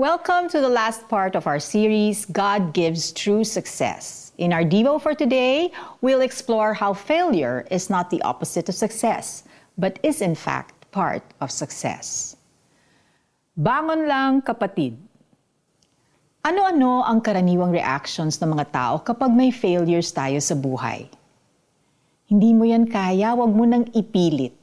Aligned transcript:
Welcome 0.00 0.48
to 0.56 0.64
the 0.64 0.72
last 0.72 1.04
part 1.12 1.36
of 1.36 1.44
our 1.44 1.60
series, 1.60 2.24
God 2.24 2.72
Gives 2.72 3.12
True 3.12 3.44
Success. 3.44 4.32
In 4.40 4.48
our 4.48 4.64
Devo 4.64 4.96
for 4.96 5.12
today, 5.12 5.68
we'll 6.00 6.24
explore 6.24 6.72
how 6.72 6.96
failure 6.96 7.68
is 7.68 7.92
not 7.92 8.08
the 8.08 8.24
opposite 8.24 8.72
of 8.72 8.74
success, 8.74 9.44
but 9.76 10.00
is 10.00 10.24
in 10.24 10.32
fact 10.32 10.88
part 10.96 11.20
of 11.44 11.52
success. 11.52 12.40
Bangon 13.52 14.08
lang, 14.08 14.40
kapatid. 14.40 14.96
Ano-ano 16.40 17.04
ang 17.04 17.20
karaniwang 17.20 17.76
reactions 17.76 18.40
ng 18.40 18.48
mga 18.48 18.72
tao 18.72 18.96
kapag 19.04 19.28
may 19.28 19.52
failures 19.52 20.08
tayo 20.08 20.40
sa 20.40 20.56
buhay? 20.56 21.04
Hindi 22.32 22.56
mo 22.56 22.64
yan 22.64 22.88
kaya, 22.88 23.36
wag 23.36 23.52
mo 23.52 23.68
nang 23.68 23.84
ipilit. 23.92 24.56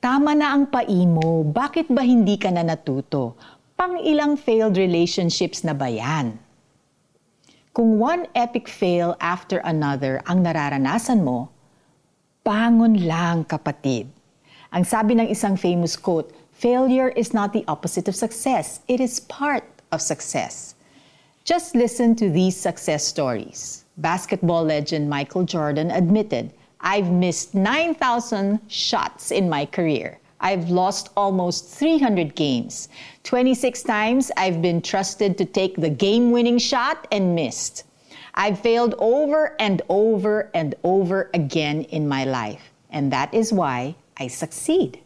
Tama 0.00 0.32
na 0.32 0.56
ang 0.56 0.72
paimo, 0.72 1.44
bakit 1.44 1.92
ba 1.92 2.00
hindi 2.00 2.40
ka 2.40 2.48
na 2.48 2.64
natuto? 2.64 3.36
Pang 3.82 3.98
ilang 3.98 4.38
failed 4.38 4.78
relationships 4.78 5.66
na 5.66 5.74
ba 5.74 5.90
yan? 5.90 6.38
Kung 7.74 7.98
one 7.98 8.30
epic 8.30 8.70
fail 8.70 9.18
after 9.18 9.58
another 9.66 10.22
ang 10.30 10.46
nararanasan 10.46 11.26
mo, 11.26 11.50
bangon 12.46 13.02
lang 13.02 13.42
kapatid. 13.42 14.06
Ang 14.70 14.86
sabi 14.86 15.18
ng 15.18 15.26
isang 15.26 15.58
famous 15.58 15.98
quote, 15.98 16.30
failure 16.54 17.10
is 17.18 17.34
not 17.34 17.50
the 17.50 17.66
opposite 17.66 18.06
of 18.06 18.14
success, 18.14 18.86
it 18.86 19.02
is 19.02 19.18
part 19.26 19.66
of 19.90 19.98
success. 19.98 20.78
Just 21.42 21.74
listen 21.74 22.14
to 22.14 22.30
these 22.30 22.54
success 22.54 23.02
stories. 23.02 23.82
Basketball 23.98 24.62
legend 24.62 25.10
Michael 25.10 25.42
Jordan 25.42 25.90
admitted, 25.90 26.54
I've 26.86 27.10
missed 27.10 27.58
9,000 27.58 28.62
shots 28.70 29.34
in 29.34 29.50
my 29.50 29.66
career. 29.66 30.21
I've 30.42 30.68
lost 30.68 31.10
almost 31.16 31.70
300 31.70 32.34
games. 32.34 32.88
26 33.22 33.82
times 33.84 34.30
I've 34.36 34.60
been 34.60 34.82
trusted 34.82 35.38
to 35.38 35.46
take 35.46 35.76
the 35.76 35.88
game 35.88 36.32
winning 36.32 36.58
shot 36.58 37.06
and 37.10 37.34
missed. 37.34 37.84
I've 38.34 38.58
failed 38.58 38.94
over 38.98 39.54
and 39.60 39.80
over 39.88 40.50
and 40.52 40.74
over 40.82 41.30
again 41.32 41.82
in 41.94 42.08
my 42.08 42.24
life. 42.24 42.72
And 42.90 43.12
that 43.12 43.32
is 43.32 43.52
why 43.52 43.94
I 44.18 44.26
succeed. 44.26 44.98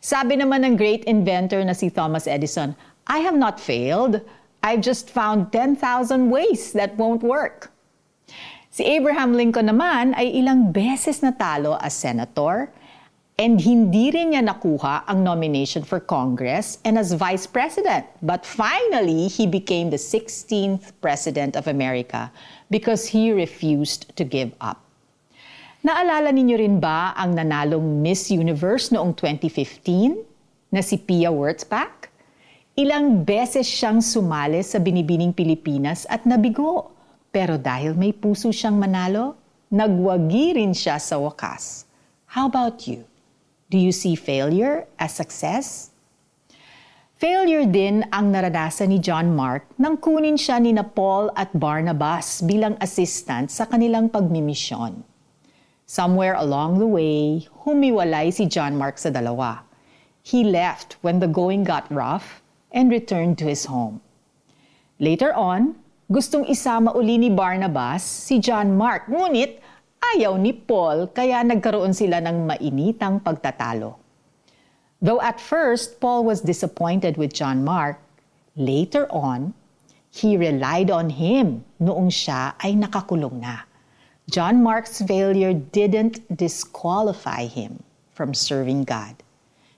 Sabi 0.00 0.40
naman 0.40 0.64
ng 0.64 0.74
great 0.76 1.04
inventor 1.04 1.62
na 1.62 1.74
si 1.74 1.90
Thomas 1.90 2.26
Edison, 2.26 2.74
I 3.06 3.20
have 3.20 3.36
not 3.36 3.60
failed. 3.60 4.22
I've 4.62 4.80
just 4.80 5.10
found 5.10 5.52
10,000 5.52 5.78
ways 6.30 6.72
that 6.72 6.96
won't 6.96 7.22
work. 7.22 7.70
Si 8.70 8.84
Abraham 8.84 9.34
Lincoln 9.34 9.72
naman 9.72 10.14
ay 10.14 10.30
ilang 10.36 10.70
beses 10.70 11.24
natalo 11.24 11.80
as 11.80 11.96
senator, 11.96 12.70
And 13.36 13.60
hindi 13.60 14.08
rin 14.16 14.32
niya 14.32 14.40
nakuha 14.40 15.04
ang 15.04 15.20
nomination 15.20 15.84
for 15.84 16.00
Congress 16.00 16.80
and 16.88 16.96
as 16.96 17.12
Vice 17.12 17.44
President. 17.44 18.08
But 18.24 18.48
finally, 18.48 19.28
he 19.28 19.44
became 19.44 19.92
the 19.92 20.00
16th 20.00 20.96
President 21.04 21.52
of 21.52 21.68
America 21.68 22.32
because 22.72 23.04
he 23.12 23.36
refused 23.36 24.08
to 24.16 24.24
give 24.24 24.56
up. 24.64 24.80
Naalala 25.84 26.32
ninyo 26.32 26.56
rin 26.56 26.80
ba 26.80 27.12
ang 27.12 27.36
nanalong 27.36 28.00
Miss 28.00 28.32
Universe 28.32 28.88
noong 28.88 29.12
2015 29.12 30.72
na 30.72 30.80
si 30.80 30.96
Pia 30.96 31.28
Wurtzbach? 31.28 32.08
Ilang 32.72 33.20
beses 33.20 33.68
siyang 33.68 34.00
sumali 34.00 34.64
sa 34.64 34.80
Binibining 34.80 35.36
Pilipinas 35.36 36.08
at 36.08 36.24
nabigo. 36.24 36.88
Pero 37.28 37.60
dahil 37.60 37.92
may 38.00 38.16
puso 38.16 38.48
siyang 38.48 38.80
manalo, 38.80 39.36
nagwagi 39.68 40.56
rin 40.56 40.72
siya 40.72 40.96
sa 40.96 41.20
wakas. 41.20 41.84
How 42.32 42.48
about 42.48 42.88
you? 42.88 43.04
Do 43.66 43.82
you 43.82 43.90
see 43.90 44.14
failure 44.14 44.86
as 44.94 45.10
success? 45.18 45.90
Failure 47.18 47.66
din 47.66 48.06
ang 48.14 48.30
naranasan 48.30 48.94
ni 48.94 49.02
John 49.02 49.34
Mark 49.34 49.66
nang 49.74 49.98
kunin 49.98 50.38
siya 50.38 50.62
ni 50.62 50.70
na 50.70 50.86
Paul 50.86 51.34
at 51.34 51.50
Barnabas 51.50 52.46
bilang 52.46 52.78
assistant 52.78 53.50
sa 53.50 53.66
kanilang 53.66 54.06
pagmimisyon. 54.06 55.02
Somewhere 55.82 56.38
along 56.38 56.78
the 56.78 56.86
way, 56.86 57.50
humiwalay 57.66 58.30
si 58.30 58.46
John 58.46 58.78
Mark 58.78 59.02
sa 59.02 59.10
dalawa. 59.10 59.66
He 60.22 60.46
left 60.46 61.02
when 61.02 61.18
the 61.18 61.26
going 61.26 61.66
got 61.66 61.90
rough 61.90 62.46
and 62.70 62.86
returned 62.86 63.34
to 63.42 63.50
his 63.50 63.66
home. 63.66 63.98
Later 65.02 65.34
on, 65.34 65.74
gustong 66.06 66.46
isama 66.46 66.94
uli 66.94 67.18
ni 67.18 67.34
Barnabas 67.34 68.06
si 68.06 68.38
John 68.38 68.78
Mark, 68.78 69.10
ngunit 69.10 69.58
ayaw 70.14 70.38
ni 70.38 70.54
Paul 70.54 71.10
kaya 71.10 71.42
nagkaroon 71.42 71.90
sila 71.90 72.22
ng 72.22 72.46
mainitang 72.46 73.18
pagtatalo. 73.18 73.98
Though 75.02 75.20
at 75.20 75.42
first 75.42 75.98
Paul 75.98 76.24
was 76.24 76.40
disappointed 76.40 77.18
with 77.18 77.34
John 77.34 77.64
Mark, 77.66 77.98
later 78.56 79.10
on, 79.12 79.52
he 80.08 80.36
relied 80.36 80.88
on 80.88 81.12
him 81.12 81.64
noong 81.76 82.08
siya 82.08 82.56
ay 82.62 82.72
nakakulong 82.72 83.44
na. 83.44 83.68
John 84.32 84.64
Mark's 84.64 85.04
failure 85.04 85.52
didn't 85.52 86.24
disqualify 86.32 87.46
him 87.46 87.84
from 88.16 88.32
serving 88.34 88.88
God. 88.88 89.14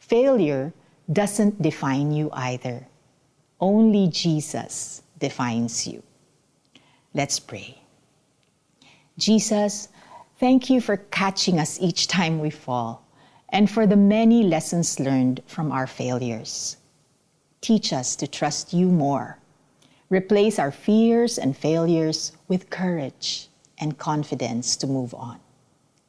Failure 0.00 0.72
doesn't 1.12 1.60
define 1.60 2.10
you 2.10 2.32
either. 2.32 2.88
Only 3.60 4.08
Jesus 4.08 5.02
defines 5.20 5.86
you. 5.86 6.02
Let's 7.14 7.38
pray. 7.38 7.78
Jesus, 9.18 9.92
Thank 10.42 10.68
you 10.68 10.80
for 10.80 10.96
catching 10.96 11.60
us 11.60 11.78
each 11.80 12.08
time 12.08 12.40
we 12.40 12.50
fall 12.50 13.06
and 13.50 13.70
for 13.70 13.86
the 13.86 13.94
many 13.94 14.42
lessons 14.42 14.98
learned 14.98 15.40
from 15.46 15.70
our 15.70 15.86
failures. 15.86 16.78
Teach 17.60 17.92
us 17.92 18.16
to 18.16 18.26
trust 18.26 18.72
you 18.72 18.88
more. 18.88 19.38
Replace 20.10 20.58
our 20.58 20.72
fears 20.72 21.38
and 21.38 21.56
failures 21.56 22.32
with 22.48 22.70
courage 22.70 23.50
and 23.78 23.96
confidence 23.98 24.74
to 24.78 24.88
move 24.88 25.14
on. 25.14 25.38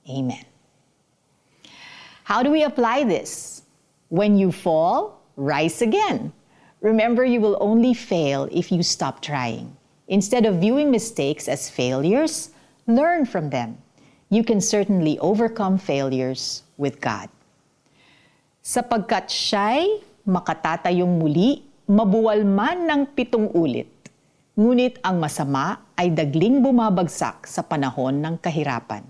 Amen. 0.10 0.46
How 2.24 2.42
do 2.42 2.50
we 2.50 2.64
apply 2.64 3.04
this? 3.04 3.62
When 4.10 4.36
you 4.36 4.52
fall, 4.52 5.22
rise 5.36 5.84
again. 5.84 6.34
Remember, 6.82 7.24
you 7.24 7.40
will 7.40 7.58
only 7.62 7.94
fail 7.94 8.50
if 8.52 8.72
you 8.72 8.82
stop 8.82 9.22
trying. 9.22 9.78
Instead 10.08 10.48
of 10.48 10.56
viewing 10.56 10.90
mistakes 10.90 11.48
as 11.48 11.70
failures, 11.70 12.50
learn 12.88 13.28
from 13.28 13.52
them 13.52 13.78
you 14.34 14.42
can 14.42 14.58
certainly 14.58 15.22
overcome 15.22 15.78
failures 15.78 16.66
with 16.76 16.98
God. 16.98 17.30
Sapagkat 18.66 19.30
siya'y 19.30 20.02
makatatayong 20.26 21.22
muli, 21.22 21.62
mabuwal 21.86 22.42
man 22.42 22.90
ng 22.90 23.02
pitong 23.14 23.54
ulit. 23.54 23.92
Ngunit 24.58 24.98
ang 25.06 25.22
masama 25.22 25.82
ay 25.94 26.14
dagling 26.14 26.62
bumabagsak 26.62 27.46
sa 27.46 27.62
panahon 27.62 28.22
ng 28.22 28.36
kahirapan. 28.42 29.06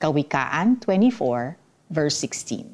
Kawikaan 0.00 0.80
24, 0.80 1.56
verse 1.88 2.16
16. 2.20 2.68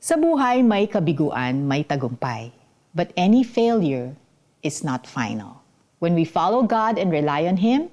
Sa 0.00 0.16
buhay 0.18 0.64
may 0.64 0.88
kabiguan, 0.88 1.66
may 1.66 1.86
tagumpay. 1.86 2.50
But 2.90 3.14
any 3.14 3.46
failure 3.46 4.18
is 4.66 4.82
not 4.82 5.06
final. 5.06 5.62
When 6.02 6.16
we 6.16 6.24
follow 6.24 6.64
God 6.64 6.98
and 6.98 7.12
rely 7.12 7.46
on 7.46 7.60
Him, 7.60 7.92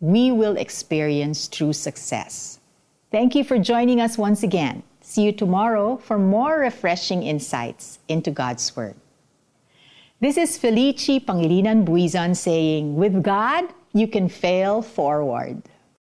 we 0.00 0.30
will 0.30 0.56
experience 0.56 1.48
true 1.48 1.72
success. 1.72 2.60
Thank 3.10 3.34
you 3.34 3.42
for 3.42 3.58
joining 3.58 4.00
us 4.00 4.16
once 4.16 4.42
again. 4.42 4.82
See 5.00 5.22
you 5.22 5.32
tomorrow 5.32 5.96
for 5.96 6.18
more 6.18 6.60
refreshing 6.60 7.22
insights 7.22 7.98
into 8.08 8.30
God's 8.30 8.76
Word. 8.76 8.94
This 10.20 10.36
is 10.36 10.58
Felici 10.58 11.24
Pangilinan 11.24 11.84
Buizan 11.84 12.36
saying, 12.36 12.96
With 12.96 13.22
God, 13.22 13.64
you 13.92 14.06
can 14.06 14.28
fail 14.28 14.82
forward. 14.82 15.62